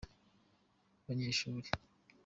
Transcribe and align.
abanyeshuri. 1.01 1.69